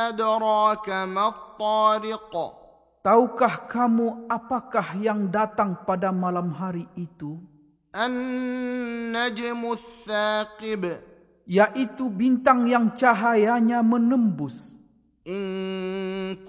أدراك 0.08 0.88
ما 0.90 1.28
الطارق 1.28 2.34
Tahukah 3.06 3.70
kamu 3.70 4.26
apakah 4.26 4.98
yang 4.98 5.30
datang 5.30 5.86
pada 5.86 6.10
malam 6.10 6.50
hari 6.50 6.90
itu? 6.98 7.38
النجم 7.94 9.62
الثاقب 9.62 10.82
Yaitu 11.46 12.10
bintang 12.10 12.66
yang 12.66 12.98
cahayanya 12.98 13.86
menembus. 13.86 14.74
إن 15.22 15.46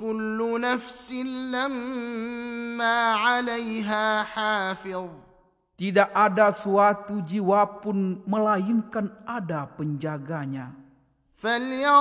كل 0.01 0.37
نفس 0.61 1.13
لما 1.53 2.97
عليها 3.13 4.23
حافظ 4.23 5.09
Tidak 5.77 6.09
ada 6.09 6.49
suatu 6.49 7.21
jiwa 7.21 7.85
pun 7.85 8.25
melainkan 8.25 9.13
ada 9.29 9.69
penjaganya. 9.77 10.80
فلينظر 11.41 11.93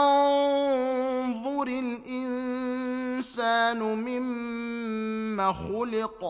الإنسان 1.69 3.79
مما 3.79 5.53
خلق 5.53 6.23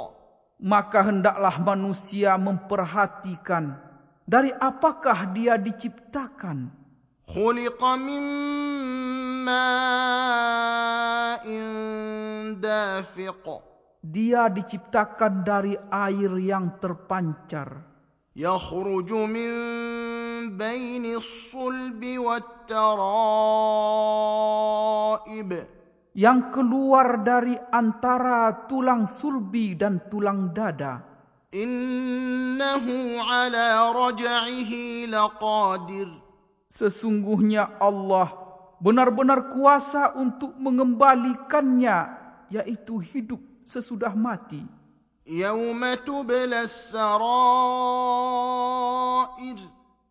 Maka 0.56 1.04
hendaklah 1.04 1.60
manusia 1.60 2.32
memperhatikan 2.40 3.76
dari 4.24 4.48
apakah 4.56 5.36
dia 5.36 5.60
diciptakan. 5.60 6.72
خلق 7.28 7.76
من 8.00 8.24
ماء 9.44 11.44
دافق 12.56 13.44
Dia 14.06 14.46
diciptakan 14.48 15.42
dari 15.44 15.76
air 15.92 16.32
yang 16.40 16.80
terpancar. 16.80 17.84
يخرج 18.36 19.12
من 19.12 19.50
بين 20.58 21.06
الصلب 21.16 22.02
والترائب 22.18 22.70
yang 26.16 26.48
keluar 26.48 27.20
dari 27.20 27.52
antara 27.76 28.64
tulang 28.64 29.04
sulbi 29.04 29.76
dan 29.76 30.00
tulang 30.08 30.56
dada. 30.56 31.04
إنه 31.52 32.86
على 33.20 33.68
رجعه 33.92 34.72
لقادر 35.12 36.08
Sesungguhnya 36.76 37.80
Allah 37.80 38.32
benar-benar 38.80 39.48
kuasa 39.48 40.12
untuk 40.16 40.52
mengembalikannya, 40.60 42.12
yaitu 42.52 43.00
hidup 43.00 43.40
sesudah 43.64 44.12
mati. 44.12 44.64
يوم 45.26 45.94
تبلى 45.94 46.62
السرائر 46.62 47.16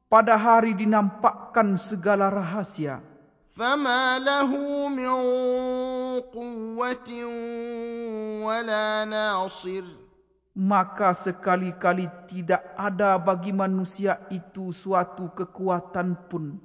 Pada 0.09 0.37
hari 0.37 0.77
dinampakkan 0.77 1.75
segala 1.81 2.29
rahasia. 2.29 3.01
فما 3.55 4.19
له 4.19 4.51
من 4.91 5.15
قوة 6.35 7.09
ولا 8.43 9.05
ناصر 9.07 9.85
Maka 10.55 11.11
sekali-kali 11.11 12.07
tidak 12.31 12.63
ada 12.79 13.19
bagi 13.19 13.51
manusia 13.51 14.23
itu 14.31 14.71
suatu 14.71 15.35
kekuatan 15.35 16.31
pun. 16.31 16.55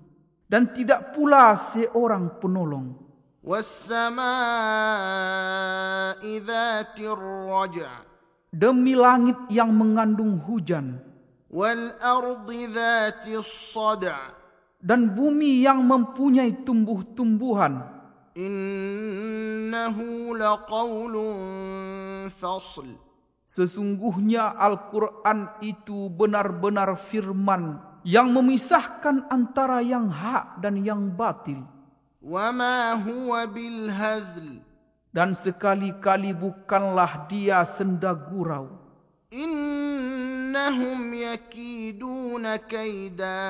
Dan 0.47 0.71
tidak 0.71 1.11
pula 1.15 1.59
seorang 1.59 2.39
penolong. 2.39 3.11
والسماء 3.45 4.21
ذات 6.23 6.97
الرجع 7.01 7.91
Demi 8.51 8.99
langit 8.99 9.39
yang 9.51 9.71
mengandung 9.75 10.43
hujan. 10.43 10.99
والأرض 11.55 12.49
ذات 12.53 13.27
الصدع 13.27 14.17
Dan 14.81 15.13
bumi 15.13 15.61
yang 15.61 15.85
mempunyai 15.85 16.65
tumbuh-tumbuhan. 16.65 17.85
إنه 18.37 19.97
لقول 20.37 21.15
فصل 22.33 22.89
Sesungguhnya 23.51 24.55
Al-Quran 24.55 25.59
itu 25.59 26.07
benar-benar 26.07 26.95
firman 26.95 27.83
yang 28.07 28.31
memisahkan 28.31 29.27
antara 29.27 29.83
yang 29.83 30.07
hak 30.07 30.63
dan 30.63 30.79
yang 30.87 31.11
batil. 31.13 31.67
وما 32.23 33.03
هو 33.03 33.35
بالهزل 33.51 34.63
Dan 35.11 35.35
sekali-kali 35.35 36.31
bukanlah 36.31 37.27
dia 37.27 37.67
senda 37.67 38.15
gurau. 38.15 38.71
إنهم 40.55 41.15
يكيدون 41.15 42.45
كيدا 42.57 43.43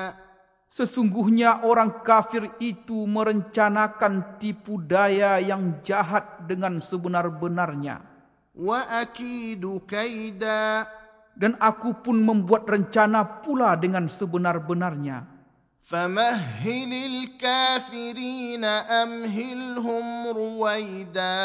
Sesungguhnya 0.71 1.67
orang 1.67 1.99
kafir 1.99 2.47
itu 2.63 3.03
merencanakan 3.03 4.39
tipu 4.39 4.79
daya 4.79 5.35
yang 5.43 5.83
jahat 5.83 6.47
dengan 6.47 6.79
sebenar-benarnya. 6.79 7.99
وأكيد 8.55 9.63
كيدا 9.83 10.63
Dan 11.35 11.59
aku 11.59 11.99
pun 11.99 12.23
membuat 12.23 12.67
rencana 12.71 13.43
pula 13.43 13.75
dengan 13.75 14.07
sebenar-benarnya. 14.07 15.27
فمهل 15.83 16.91
الكافرين 16.93 18.63
أمهلهم 18.63 20.05
رويدا 20.31 21.39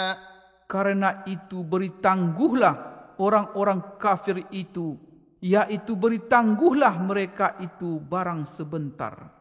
Karena 0.71 1.27
itu 1.27 1.67
beri 1.67 1.91
tangguhlah 1.99 2.75
orang-orang 3.19 3.99
kafir 3.99 4.47
itu. 4.55 4.95
Yaitu 5.42 5.98
beri 5.98 6.22
tangguhlah 6.30 7.02
mereka 7.02 7.58
itu 7.58 7.98
barang 7.98 8.46
sebentar. 8.46 9.41